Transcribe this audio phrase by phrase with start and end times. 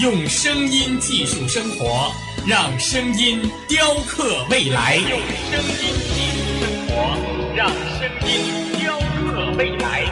[0.00, 2.12] 用声音技术生活，
[2.46, 4.94] 让声音雕刻未来。
[4.94, 5.18] 用
[5.50, 6.94] 声音技术生活，
[7.56, 7.68] 让
[7.98, 10.06] 声音雕刻未来。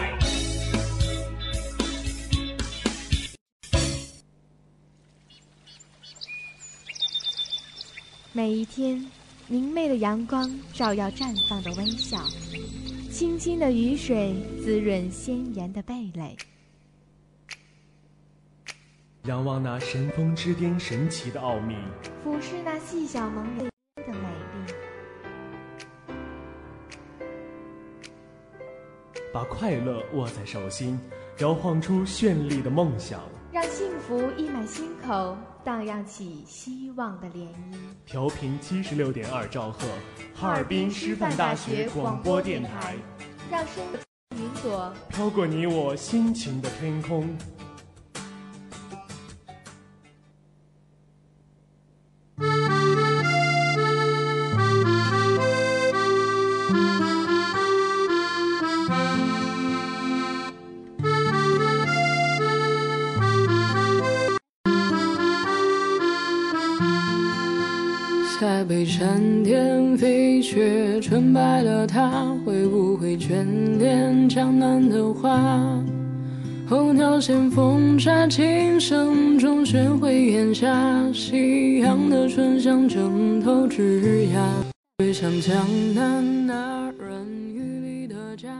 [8.33, 9.07] 每一天，
[9.47, 12.21] 明媚的阳光照耀绽放的微笑，
[13.13, 16.37] 清清的雨水滋润鲜艳的蓓蕾。
[19.27, 21.75] 仰望那神峰之巅神奇的奥秘，
[22.23, 23.65] 俯视那细小萌芽
[23.97, 24.21] 的美
[24.55, 24.73] 丽，
[29.35, 30.97] 把快乐握在手心，
[31.39, 37.77] 摇晃出绚丽的梦想，让幸福溢满心口，荡漾起希望的涟漪。
[38.07, 39.89] 调频七十六点二兆赫，
[40.37, 42.95] 哈尔滨师范大学广播电台，
[43.51, 43.99] 让声音
[44.41, 44.93] 云朵。
[45.09, 47.37] 飘过你我心情的天空。
[71.33, 73.45] 白了他，会不会眷
[73.79, 75.83] 恋江南的花？
[76.69, 84.43] 候鸟衔风沙，琴声中学会檐下，夕阳的醇香正透枝桠。
[84.99, 85.55] 回想江
[85.95, 87.25] 南那软
[87.55, 88.51] 玉里的家，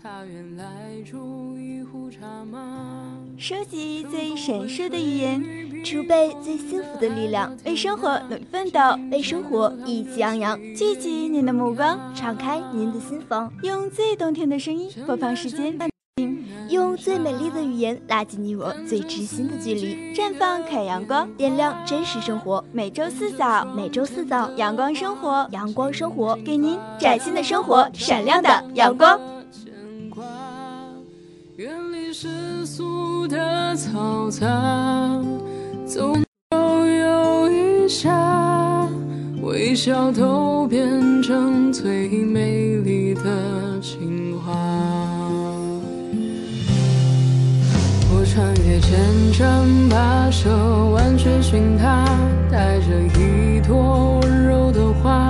[0.00, 0.64] 他原来
[1.04, 3.16] 住一壶茶吗？
[3.36, 5.42] 收集最闪烁的语言，
[5.82, 8.80] 储备最幸福的力量，为生活努力奋斗，
[9.10, 10.56] 为生活意气昂扬。
[10.74, 15.76] 聚集您的目光，敞开您的心房，用最动听的声音播放时间，
[16.68, 20.14] 用最美丽的语言拉近你我最知心的距离。
[20.14, 22.62] 绽放可爱阳光，点亮真实生活。
[22.72, 29.18] 每周四早，每周四早，阳光生活，阳光生活，给您崭新的生活，闪亮的阳光。
[31.56, 34.46] 远离世俗的嘈杂，
[35.92, 36.14] 总
[36.86, 38.88] 有一下，
[39.42, 43.20] 微笑都变成最美丽的
[43.82, 44.52] 情话。
[48.12, 50.48] 我穿越千山跋涉，
[50.92, 52.04] 万水寻他，
[52.48, 52.86] 带着
[53.18, 55.28] 一朵温柔的花。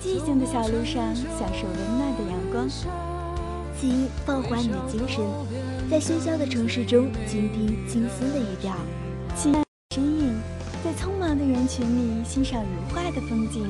[0.00, 2.68] 寂静的小路上享受温暖的阳光。
[3.80, 5.24] 请放缓你的精神，
[5.90, 8.74] 在喧嚣的城市中倾听清新的语调。
[9.36, 9.52] 请
[9.94, 10.34] 身影，
[10.82, 13.68] 在匆忙的人群里欣赏如画的风景。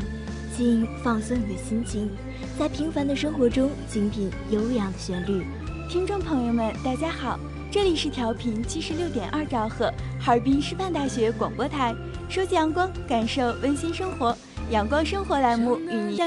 [0.57, 2.11] 请放松你的心情，
[2.59, 5.47] 在平凡的生活中精品悠扬的旋律。
[5.89, 7.39] 听众朋友们，大家好，
[7.71, 11.95] 这里是调频七十六点二兆赫，哈尔滨师范大学广播台，
[12.29, 14.37] 收集阳光，感受温馨生活。
[14.71, 16.19] 阳光生活栏目与您，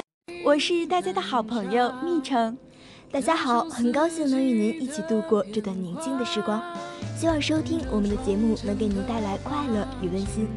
[0.44, 2.58] 我是大家的好朋友蜜橙。
[3.12, 6.60] 大家好，很高兴能与您一起度过这段宁静的时光。
[7.16, 10.48] 希望收听我们的节目能给您带来快乐与温馨。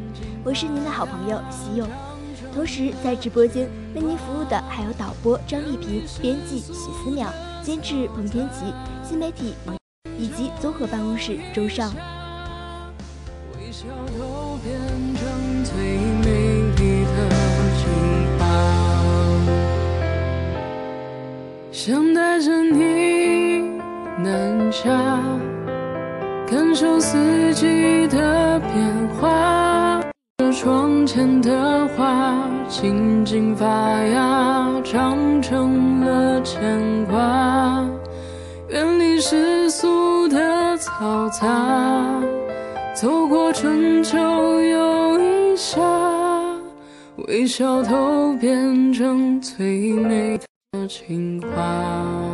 [0.43, 1.87] 我是您的好朋友西柚，
[2.55, 7.27] 同时在直播间为您服务的还有导播张丽萍、编辑许思淼、
[7.63, 8.73] 监制彭天琪、
[9.07, 9.53] 新媒体
[10.19, 11.93] 以及综合办公室周尚。
[13.59, 13.85] 微笑
[14.19, 14.75] 都变
[15.15, 15.75] 成
[26.75, 30.03] 感受四季的变化。
[30.39, 33.65] 这窗前的花静静发
[34.03, 37.89] 芽，长成了牵挂，
[38.71, 42.21] 远离世俗的嘈杂。
[42.93, 45.81] 走过春秋又一夏，
[47.29, 50.37] 微笑都变成最美
[50.73, 52.34] 的情话。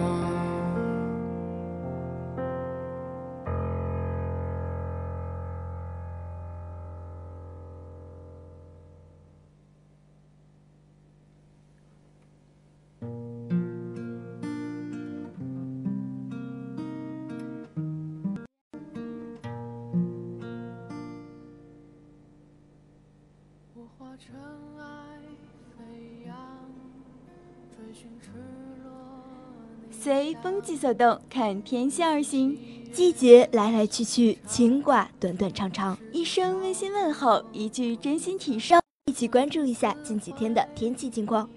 [29.90, 32.58] 随风季所动，看天象而行。
[32.92, 35.96] 季节来来去去，牵挂短短长长。
[36.10, 38.74] 一声温馨问候，一句真心提示。
[39.06, 41.48] 一起关注一下近几天的天气情况。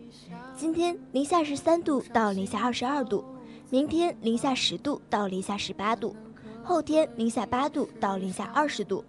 [0.55, 3.23] 今天零下十三度到零下二十二度，
[3.69, 6.15] 明天零下十度到零下十八度，
[6.63, 9.03] 后天零下八度到零下二十度。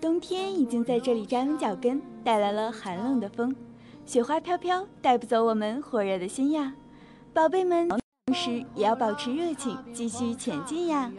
[0.00, 3.54] 冬天已经在这里扎稳脚跟，带来了寒冷的风。
[4.06, 6.72] 雪花飘飘，带不走我们火热的心呀，
[7.34, 7.88] 宝贝们。
[7.88, 11.10] 同时也要保持热情，继续前进呀！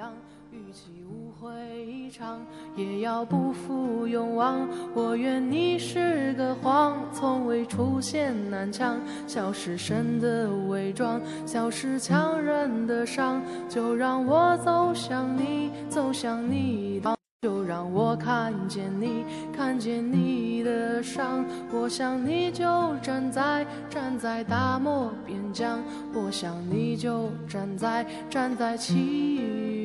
[1.40, 2.42] 会一场
[2.76, 4.68] 也要不负勇往。
[4.94, 13.42] 我愿你是个谎，从未出现南墙，笑是神的伪装，笑是强忍的伤。
[13.70, 17.02] 就让我走向你，走向你。
[17.44, 19.24] 就让我看见你，
[19.56, 21.46] 看见你的伤。
[21.72, 25.80] 我想你就站在站在大漠边疆，
[26.16, 29.36] 我想你就站在站在七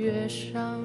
[0.01, 0.81] 月上。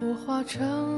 [0.00, 0.97] 我化成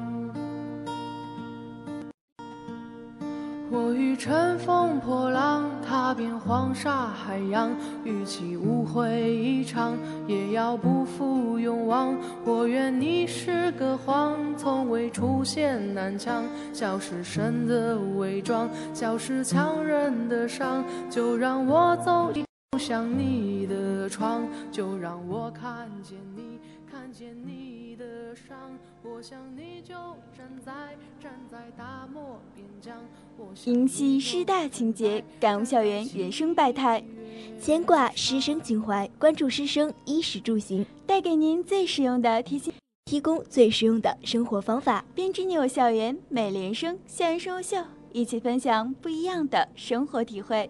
[3.83, 7.71] 我欲乘风破浪，踏遍黄沙海洋。
[8.03, 9.97] 与其误会一场，
[10.27, 12.15] 也要不负勇往。
[12.45, 16.43] 我愿你是个谎，从未出现南墙。
[16.71, 20.83] 笑是神的伪装，笑是强忍的伤。
[21.09, 22.31] 就让我走
[22.77, 26.60] 向你的窗，就让我看见你。
[27.11, 29.93] 看见你的伤，我想你就
[30.33, 32.97] 站在站在大漠边疆。
[33.65, 37.03] 迎系师大情节，感悟校园人生百态，
[37.59, 42.73] 牵挂师生情怀，关注师生衣食住行，带给您最实用的提醒，
[43.03, 46.97] 提供最实用的生活方法，编织你我校园美丽人生。
[47.05, 50.69] 校园生活秀，一起分享不一样的生活体会。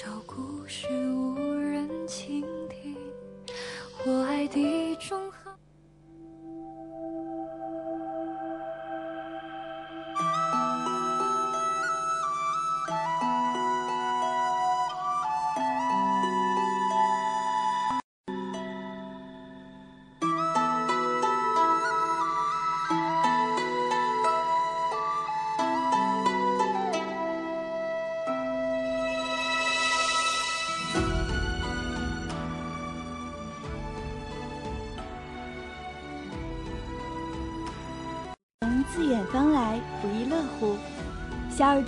[0.00, 0.86] 少故事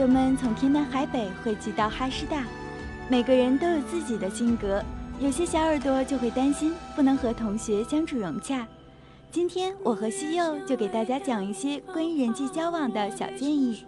[0.01, 2.47] 小耳朵们从天南海北汇集到哈师大，
[3.11, 4.83] 每个人都有自己的性格，
[5.21, 8.67] 有些小耳朵就会担心不能和同学相处融洽。
[9.31, 13.85] 今天我和西柚就给大家讲一些关于人际交往的小建议。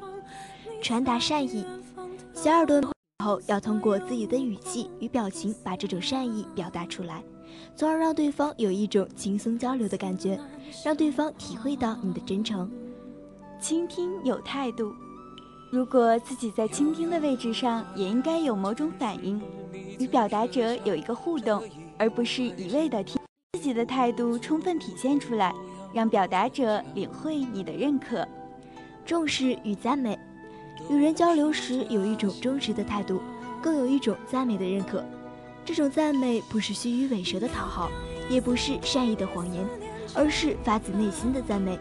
[0.83, 1.65] 传达善意，
[2.35, 2.83] 小耳朵
[3.25, 7.25] 后要通过自己的语气与表情把这种善意表达出来，
[7.75, 10.39] 从而让对方有一种轻松交流的感觉，
[10.85, 12.71] 让对方体会到你的真诚。
[13.59, 14.93] 倾听有态度，
[15.73, 19.41] 如果自己在倾听的位置上，也应该有某种反应，
[19.99, 21.63] 与表达者有一个互动，
[21.97, 23.19] 而不是一味的听。
[23.55, 25.51] 自己的态度充分体现出来，
[25.95, 28.29] 让表达者领会你的认可。
[29.07, 30.19] 重视与赞美，
[30.91, 33.23] 与人交流时有一种忠实的态度，
[33.63, 35.03] 更有一种赞美的认可。
[35.65, 37.91] 这种赞美不是虚与委蛇的讨好，
[38.29, 39.67] 也不是善意的谎言，
[40.15, 41.79] 而是发自内心的赞美。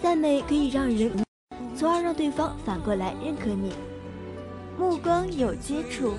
[0.00, 1.25] 赞美可以让人，
[1.74, 3.72] 从而让对方反过来认可你。
[4.78, 6.12] 目光有接触，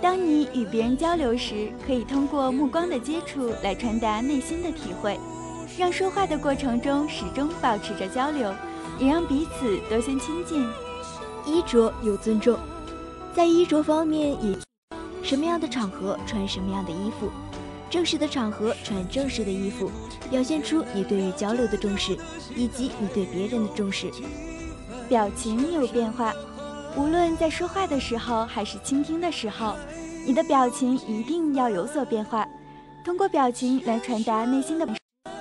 [0.00, 5.18] 当你与别人交流时，可以通过目光的接触来传达内心的体会，
[5.76, 8.54] 让说话的过程中始终保持着交流，
[8.98, 10.66] 也让彼此多些亲近。
[11.44, 12.56] 衣着有尊重，
[13.34, 14.56] 在衣着方面也，
[15.24, 17.28] 什么样的场合穿什么样的衣服。
[17.90, 19.90] 正式的场合穿正式的衣服，
[20.30, 22.16] 表现出你对于交流的重视，
[22.54, 24.08] 以及你对别人的重视。
[25.12, 26.32] 表情有变化，
[26.96, 29.74] 无论在说话的时候还是倾听的时候，
[30.26, 32.48] 你的表情一定要有所变化。
[33.04, 34.88] 通过表情来传达内心的，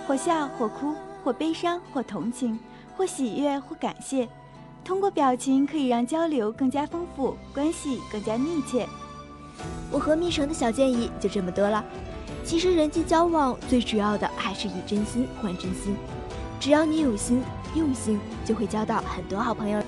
[0.05, 2.59] 或笑或哭，或悲伤或同情，
[2.97, 4.27] 或喜悦或感谢。
[4.83, 8.85] 通过表情可以让交流更加丰富，关系更加密切。
[9.89, 11.81] 我和蜜橙的小建议就这么多了。
[12.43, 15.95] 其实人际交往最主要的还是以真心换真心，
[16.59, 17.41] 只要你有心
[17.75, 19.81] 用心，就会交到很多好朋友。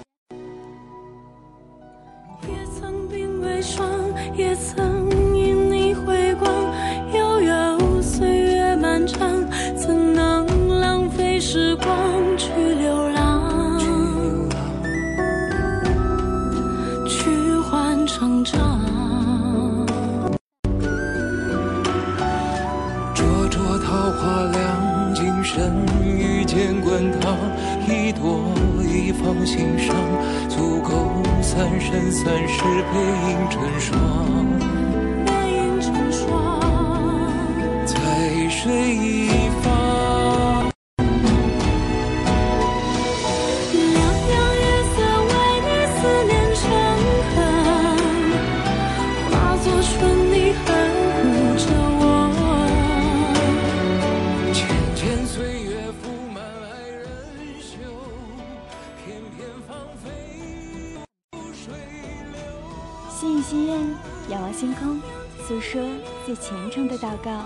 [64.63, 65.01] 星空，
[65.46, 65.82] 诉说
[66.25, 67.46] 最虔诚的祷告。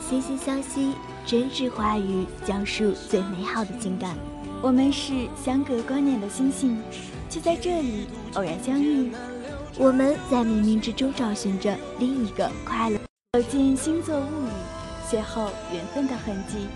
[0.00, 0.94] 心心相惜，
[1.26, 4.16] 真挚话语，讲述最美好的情感。
[4.62, 6.80] 我们是相隔光年的星星，
[7.28, 9.10] 却在这里偶然相遇。
[9.76, 13.00] 我们在冥冥之中找寻着另一个快乐。
[13.32, 16.68] 走进星座物语，邂逅缘分的痕迹。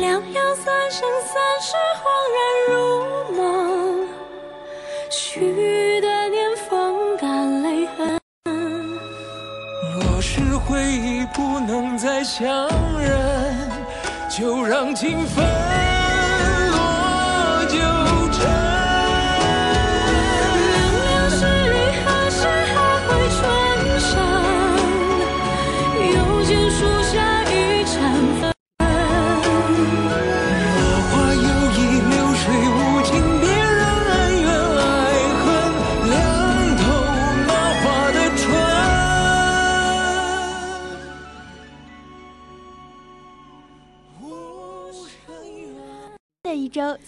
[0.00, 2.38] 两两三生三世，恍然
[2.70, 2.76] 如
[3.34, 4.08] 梦。
[5.10, 8.18] 许的年风干泪痕。
[9.94, 12.68] 若是回忆不能再相
[13.00, 13.70] 认，
[14.28, 15.87] 就让情分。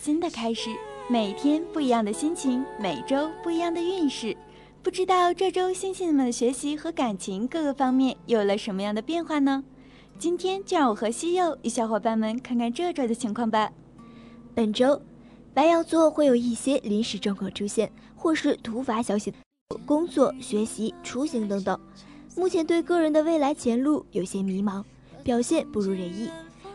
[0.03, 0.71] 新的开始，
[1.11, 4.35] 每天不一样的心情，每周不一样的运势。
[4.83, 9.63] 不知道这周星星们的学习和感情各个方面有了什么样的变化呢？
[10.19, 13.71] 今天就让我和西柚与小伙伴们看看这周的情况吧。
[14.55, 15.03] 本周，
[15.53, 19.35] 白羊座会有一些临时状况出现，或是突发消息，
[19.85, 21.79] 工作、学习、出行等等。
[22.35, 24.83] 目前对个人的未来前路有些迷茫，
[25.23, 26.31] 表现不如人意。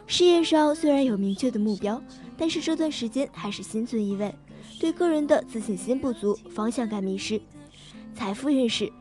[0.06, 2.00] 事业上虽然有明确的目标，
[2.38, 4.34] 但是这段时间还是心存疑问，
[4.80, 7.42] 对个人的自信心不足，方向感迷失。
[8.14, 8.92] 财富运势，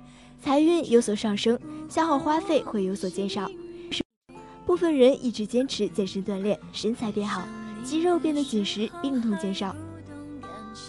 [0.42, 3.50] 财运有所上升，消耗花费会有所减少。
[4.66, 7.42] 部分人一直坚持健身锻炼，身材变好，
[7.84, 9.74] 肌肉变得紧实，病痛减少。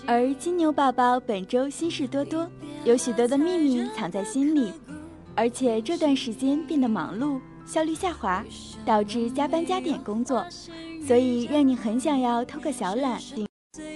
[0.05, 2.49] 而金牛宝宝本周心事多多，
[2.83, 4.71] 有许多的秘密藏在心里，
[5.35, 7.39] 而且这段时间变得忙碌。
[7.65, 8.45] 效率下滑，
[8.85, 10.45] 导致加班加点工作，
[11.05, 13.19] 所以让你很想要偷个小懒。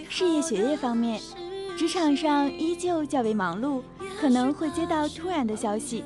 [0.07, 1.19] 事业学业方面，
[1.77, 3.81] 职场上依旧较为忙碌，
[4.19, 6.03] 可能会接到突然的消息，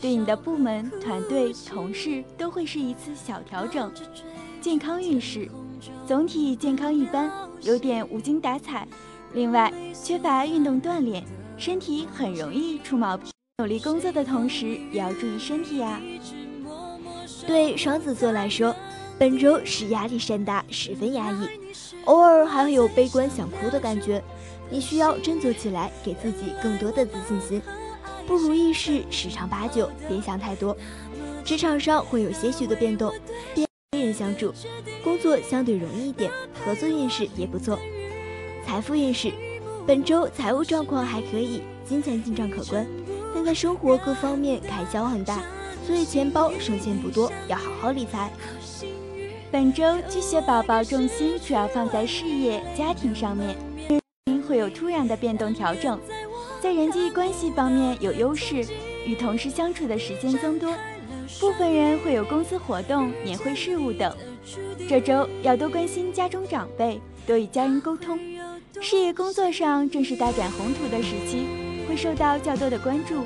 [0.00, 3.92] 对你的部门、团队、同事都会是一次小调整。
[4.60, 5.48] 健康运势，
[6.06, 7.30] 总体健康一般，
[7.62, 8.86] 有点无精打采。
[9.34, 11.22] 另外，缺乏运动锻炼，
[11.58, 13.26] 身体很容易出毛病。
[13.58, 16.00] 努力工作的同时，也要注意身体呀。
[17.46, 18.74] 对双子座来说，
[19.18, 21.48] 本周是压力山大，十分压抑，
[22.04, 24.22] 偶尔还会有悲观想哭的感觉。
[24.68, 27.62] 你需要振作起来，给自己更多的自信心。
[28.26, 30.76] 不如意事十常八九，别想太多。
[31.44, 33.10] 职场上会有些许的变动，
[33.92, 34.52] 跟人相助，
[35.02, 36.30] 工作相对容易一点，
[36.62, 37.78] 合作运势也不错。
[38.66, 39.32] 财富运势，
[39.86, 42.86] 本周财务状况还可以，金钱进账可观，
[43.34, 45.40] 但在生活各方面开销很大。
[45.86, 48.28] 所以钱包剩钱不多，要好好理财。
[49.52, 53.56] 本周巨蟹宝宝重心主要放在事业、家庭上面，
[54.46, 55.98] 会有突然的变动调整。
[56.60, 58.66] 在人际关系方面有优势，
[59.06, 60.74] 与同事相处的时间增多。
[61.38, 64.14] 部分人会有公司活动、年会事务等。
[64.88, 68.18] 这周要多关心家中长辈，多与家人沟通。
[68.80, 71.46] 事业工作上正是大展宏图的时期，
[71.88, 73.24] 会受到较多的关注，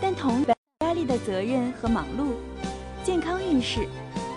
[0.00, 0.44] 但同。
[0.80, 2.34] 压力的责任和忙碌，
[3.02, 3.88] 健康运势，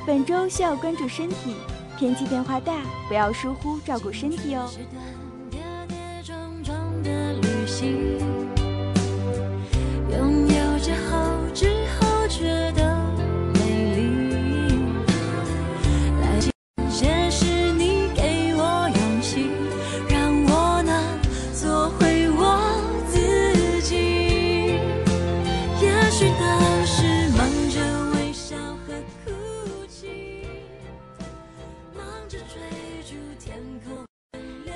[0.06, 1.56] 本周需要关注身体，
[1.98, 4.70] 天气变化大，不要疏忽照顾身体哦。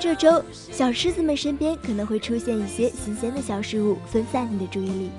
[0.00, 5.10] 这周，小狮子们身边可能会出现一些新鲜的小事物，分散你的注意力。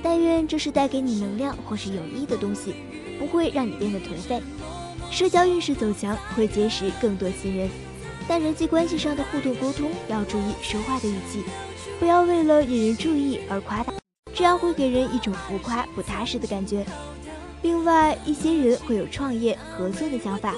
[0.00, 2.74] 但愿这是带给你能量或是有益的东西，
[3.18, 4.40] 不会让你变得颓废。
[5.10, 7.68] 社交运势走强，会结识更多新人。
[8.28, 11.42] 但人际关系上的互动沟通要注意说话的语气，
[11.98, 13.92] 不要为了引人注意而夸大，
[14.32, 16.86] 这样会给人一种浮夸不踏实的感觉。
[17.62, 20.54] 另外，一些人会有创业合作的想法，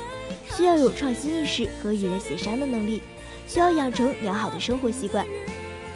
[0.56, 3.02] 需要有创新意识和与人协商的能力。
[3.46, 5.26] 需要养成良好的生活习惯，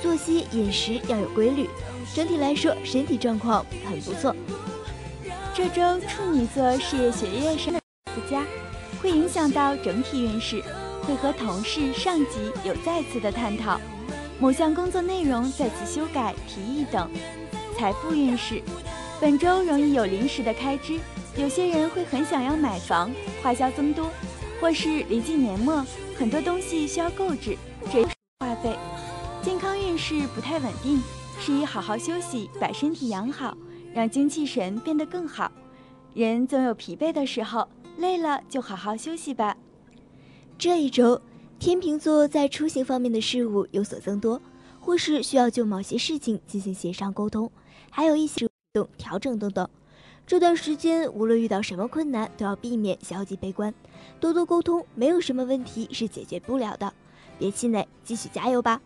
[0.02, 1.68] 作息饮食要有规律。
[2.12, 4.34] 整体来说，身体状况很不错。
[5.54, 8.44] 这周处女座事业学业上的不佳，
[9.00, 10.60] 会影响到整体运势，
[11.02, 13.80] 会和同事、上级有再次的探讨，
[14.40, 17.08] 某项工作内容再次修改、提议等。
[17.78, 18.60] 财富运势，
[19.20, 20.98] 本周容易有临时的开支，
[21.36, 24.10] 有些人会很想要买房，花销增多，
[24.64, 25.84] 或是临近年末。
[26.16, 27.54] 很多东西需要购置，
[27.92, 28.02] 这
[28.40, 28.74] 花费。
[29.42, 31.02] 健康运势不太稳定，
[31.38, 33.54] 适宜好好休息，把身体养好，
[33.92, 35.52] 让精气神变得更好。
[36.14, 39.54] 人总有疲惫的时候，累了就好好休息吧。
[40.56, 41.20] 这一周，
[41.58, 44.40] 天秤座在出行方面的事务有所增多，
[44.80, 47.52] 或是需要就某些事情进行协商沟通，
[47.90, 49.68] 还有一些动调整等等。
[50.26, 53.74] 这段时间，无论遇到什么困难，都要避免消极悲观。
[54.24, 56.90] 多多沟通，没有什么问题是解决不了的，
[57.38, 58.80] 别气馁，继续加油吧。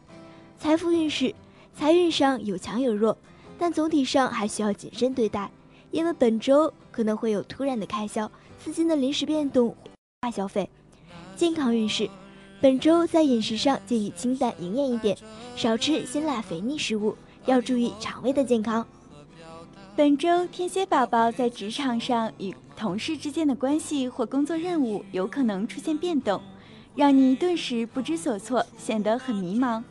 [0.59, 1.33] 财富运势，
[1.73, 3.17] 财运上有强有弱，
[3.57, 5.49] 但总体上还需要谨慎对待，
[5.93, 9.77] 因为本周可能会有突然的开销、资金的临时变动、
[10.23, 10.69] 大消费。
[11.37, 12.11] 健康运势，
[12.61, 15.17] 本周在饮食上建议清淡营养一点，
[15.55, 18.85] 少吃辛辣肥腻食物，要注意肠胃的健康。
[19.95, 26.41] 本周天蝎宝宝在职场上与同事之间的关系或工作任务有可能出现变动，
[26.95, 29.83] 让你顿时不知所措，显得很迷茫。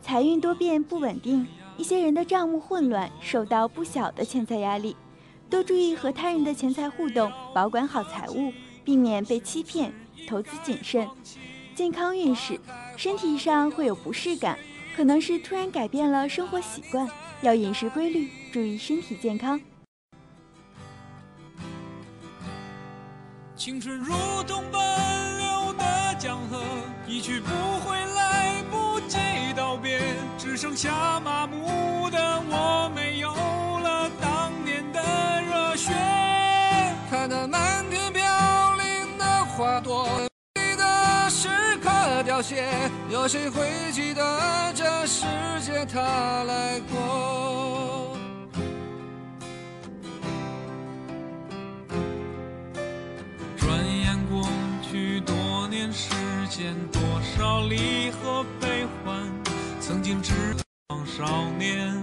[0.00, 1.44] 财运多变不稳定，
[1.76, 4.94] 一些人的账目混乱，受到不小的钱财压力。
[5.50, 8.52] 多注意和他人的钱财互动，保管好财物，
[8.84, 9.92] 避免被欺骗，
[10.28, 11.08] 投资谨慎。
[11.74, 12.60] 健康运势，
[12.96, 14.56] 身体上会有不适感，
[14.94, 17.08] 可能是突然改变了生活习惯，
[17.42, 19.60] 要饮食规律，注意身体健康。
[23.60, 24.80] 青春如同奔
[25.38, 25.84] 流的
[26.18, 26.62] 江河，
[27.06, 29.18] 一去不回，来不及
[29.54, 30.00] 道别，
[30.38, 35.92] 只剩下麻木的我，没有了当年的热血。
[37.10, 38.22] 看那漫天飘
[38.76, 40.08] 零的花朵，
[40.54, 41.50] 你的时
[41.82, 42.66] 刻凋谢，
[43.10, 45.26] 有谁会记得这世
[45.60, 46.00] 界它
[46.44, 48.09] 来过？
[56.50, 59.22] 间，多少离合悲欢，
[59.80, 60.32] 曾经只
[60.88, 61.94] 望少年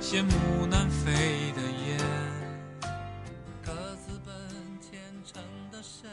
[0.00, 1.12] 羡慕南飞
[1.54, 1.96] 的雁。
[3.64, 4.34] 各自奔
[4.80, 6.10] 前程的身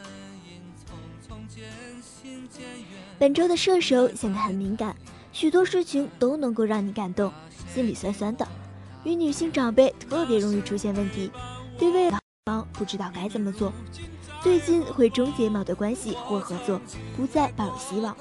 [0.47, 0.93] 影，匆
[1.27, 1.63] 匆渐
[1.99, 3.01] 行渐远。
[3.17, 4.95] 本周的射手显得很敏感，
[5.31, 7.33] 许多事情都能够让你感动，
[7.73, 8.47] 心里酸酸的。
[9.03, 11.31] 与女性长辈特别容易出现问题，
[11.79, 12.19] 对未来
[12.71, 13.73] 不知道该怎么做。
[14.43, 16.79] 最近会终结矛盾关系或合作，
[17.15, 18.13] 不再抱有希望。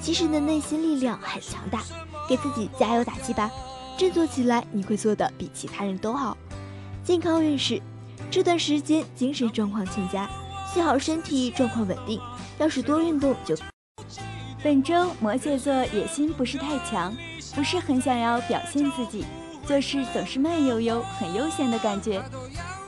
[0.00, 1.82] 其实你的内心力量很强大，
[2.26, 3.50] 给自己加油打气吧，
[3.98, 6.34] 振作起来，你会做的比其他人都好。
[7.04, 7.78] 健康运势，
[8.30, 10.26] 这段时间精神状况欠佳，
[10.72, 12.18] 幸好身体状况稳定，
[12.58, 13.54] 要是多运动就。
[14.62, 17.14] 本周摩羯座野心不是太强，
[17.54, 19.26] 不是很想要表现自己，
[19.66, 22.22] 做事总是慢悠悠、很悠闲的感觉。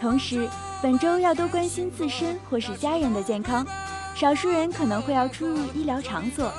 [0.01, 0.49] 同时，
[0.83, 3.65] 本周要多关心自身或是家人的健康，
[4.17, 6.53] 少数人可能会要出入医疗场所，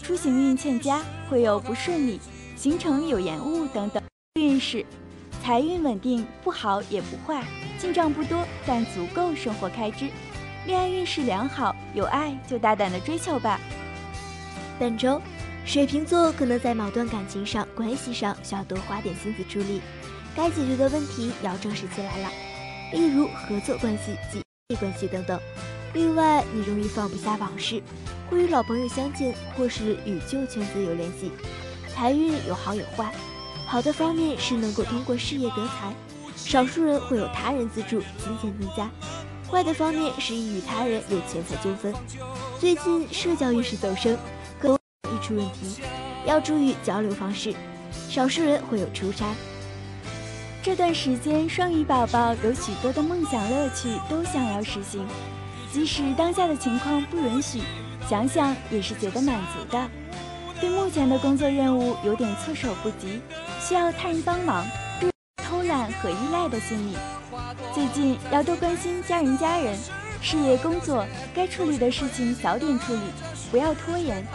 [0.00, 2.20] 出行运欠佳，会有不顺利，
[2.54, 4.00] 行程有延误等等。
[4.34, 4.86] 运势，
[5.42, 7.42] 财运稳定，不好也不坏，
[7.76, 10.08] 进账不多，但足够生活开支。
[10.66, 13.58] 恋爱运势良好，有爱就大胆的追求吧。
[14.78, 15.20] 本周，
[15.64, 19.80] 水瓶座可能在某段感情上、关系上需要多花点心思处理，
[20.36, 22.28] 该解决的问题要正视起来了，
[22.94, 25.38] 例如合作关系及利益关系等等。
[25.94, 27.82] 另外，你容易放不下往事，
[28.30, 31.32] 会与老朋友相见，或是与旧圈子有联系。
[31.92, 33.12] 财运有好有坏，
[33.66, 35.92] 好的方面是能够通过事业得财，
[36.36, 38.88] 少数人会有他人资助，金钱增加；
[39.50, 41.92] 坏的方面是易与他人有钱财纠纷。
[42.60, 44.16] 最近社交运势走升。
[44.60, 44.78] 可
[45.12, 45.82] 易出问题，
[46.26, 47.52] 要注意交流方式。
[48.08, 49.26] 少数人会有出差。
[50.64, 55.06] 这段时间，双鱼宝宝有许多的梦想乐趣都想要实行，
[55.70, 57.60] 即使当下的情况不允许，
[58.08, 59.86] 想想也是觉得满足的。
[60.58, 63.20] 对目前的工作任务有点措手不及，
[63.60, 64.64] 需要他人帮忙，
[65.36, 66.96] 偷懒和依赖的心理。
[67.74, 69.78] 最近要多关心家人家人，
[70.22, 73.02] 事业工作该处理的事情早点处理，
[73.50, 74.26] 不要拖延。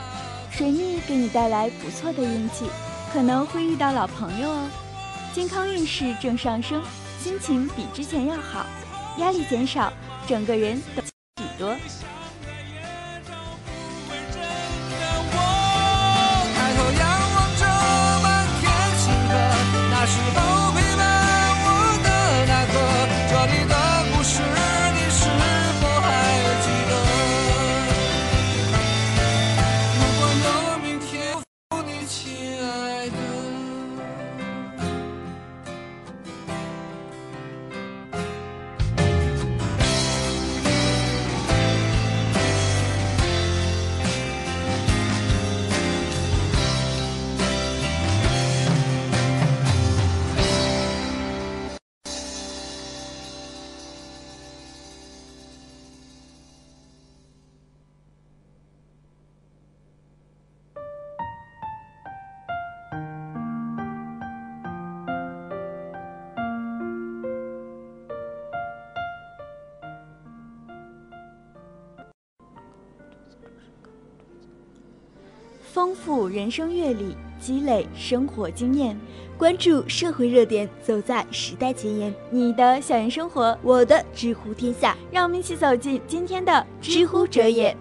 [0.52, 2.70] 水逆给你带来不错的运气，
[3.12, 4.70] 可能会遇到老朋友哦。
[5.34, 6.82] 健康运势正上升，
[7.20, 8.65] 心情比之前要好，
[9.20, 9.94] 压力减少，
[10.28, 11.76] 整个人都许多。
[75.80, 79.00] 丰富人生阅历，积累生活经验，
[79.38, 82.13] 关注社会热点，走在时代前沿。
[82.30, 87.74] 你的校园生活，我的知乎天下，让我们一起走进今天的知乎者也。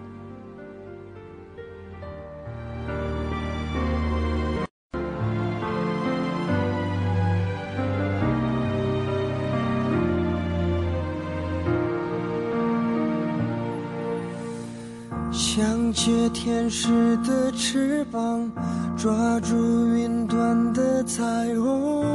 [16.01, 18.49] 借天使的翅膀，
[18.97, 21.23] 抓住云端的彩
[21.55, 22.05] 虹。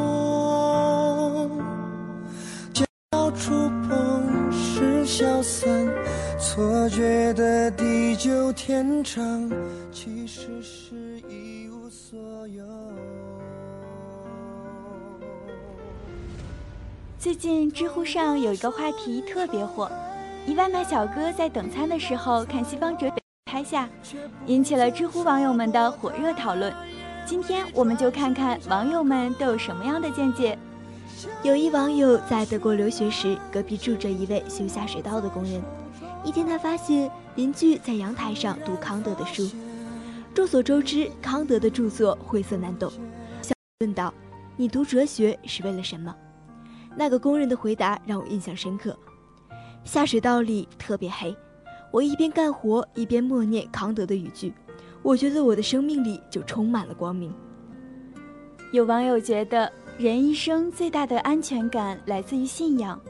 [2.72, 3.52] 脚触
[3.86, 5.68] 碰是消散，
[6.40, 9.50] 错觉的地久天长，
[9.92, 12.64] 其实是一无所有。
[17.18, 19.90] 最近知乎上有一个话题特别火，
[20.46, 23.10] 一外卖小哥在等餐的时候看西方哲
[23.54, 23.88] 拍下，
[24.46, 26.74] 引起了知乎网友们的火热讨论。
[27.24, 30.58] 今天我们就看看网友们都有什么样的见解。
[31.44, 35.62] 有一网友在德国留学时，隔壁住着一位修下水道的工人。
[36.24, 39.48] 一天，他发现邻居在阳台上读康德的书。
[40.34, 42.90] 众所周知，康德的著作晦涩难懂。
[43.40, 44.12] 小问道
[44.58, 46.12] ：“你读哲学是为了什么？”
[46.98, 48.98] 那个工人的回答让我印象深刻。
[49.84, 51.32] 下水道里特别黑，
[51.94, 54.52] 我一边干活一边默念康德的语句，
[55.00, 57.32] 我觉得我的生命里就充满了光明。
[58.72, 63.00] 有网友觉得，人一生最大的安全感来自于信仰，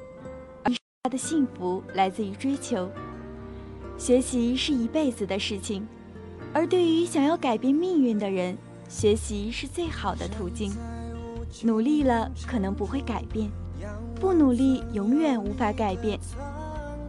[0.62, 2.86] 而他的幸福来自于追求。
[3.96, 5.88] 学习是一辈子的事情，
[6.52, 8.54] 而对于想要改变命运的人，
[8.86, 10.70] 学习是最好的途径。
[11.62, 13.50] 努力了可能不会改变。
[14.20, 16.20] 不努力，永远无法改变。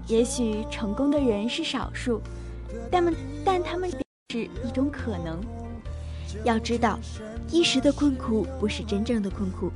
[0.07, 2.21] 也许成功的人是少数，
[2.91, 3.97] 但们但他们是
[4.63, 5.39] 一种可能。
[6.43, 6.99] 要知道，
[7.49, 9.71] 一时的困苦不是真正的困苦，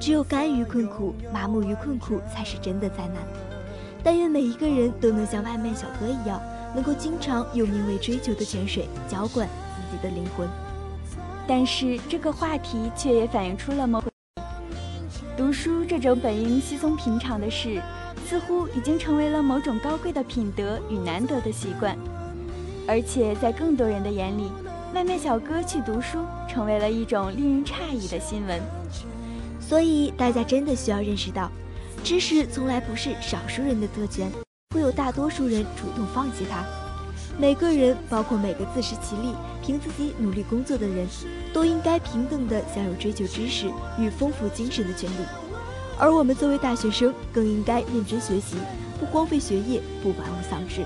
[0.00, 3.16] 只有甘于困苦、麻木于困苦，才是真的灾难。
[4.02, 6.40] 但愿每一个人都能像外卖小哥一样，
[6.74, 10.48] 能够经常用名为追求的泉水浇灌自己的灵魂。
[11.46, 14.02] 但是这个话题却也反映出了某。
[15.36, 17.80] 读书这种本应稀松平常的事，
[18.28, 21.96] 似乎已经成为了某种高贵的品德与难得的习惯，
[22.86, 24.50] 而且在更多人的眼里，
[24.94, 28.60] 外卖小哥去读书成为了一种令人诧异的新闻。
[29.58, 31.50] 所以，大家真的需要认识到，
[32.04, 34.30] 知识从来不是少数人的特权，
[34.74, 36.62] 会有大多数人主动放弃它。
[37.38, 41.06] 每个人，包括每个自食其力、凭自己努力工作的人，
[41.50, 45.47] 都应该平等地享有追求知识与丰富精神的权利。
[45.98, 48.56] 而我们作为大学生，更应该认真学习，
[49.00, 50.84] 不荒废学业，不玩物丧志。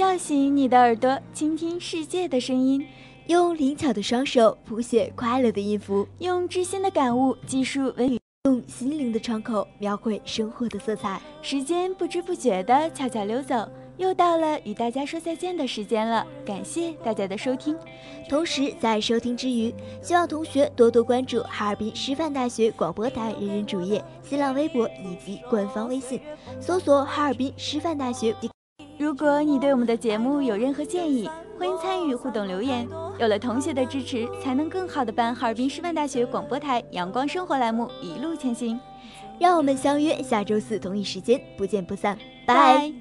[0.00, 2.82] 叫醒你的耳朵，倾听世界的声音，
[3.26, 11.20] 用灵巧的双手谱写快乐的音符，用知心的感悟记述文语，用心灵的窗口描绘生活的色彩。
[11.42, 16.26] 时间不知不觉的悄悄溜走，又到了与大家说再见的时间了。
[16.46, 17.76] 感谢大家的收听，
[18.26, 26.18] 同时在收听之余，希望同学多多关注哈尔滨师范大学广播台人人主页、新浪微博以及官方微信，
[26.58, 28.34] 搜索哈尔滨师范大学。
[29.00, 31.26] 如果你对我们的节目有任何建议，
[31.58, 32.86] 欢迎参与互动留言。
[33.18, 38.78] 有了同学的支持，才能更好的办哈尔滨师范大学广播台阳光生活栏目一路前行。
[39.38, 42.18] 让我们相约下周四同一时间，不见不散。
[42.44, 42.92] 拜。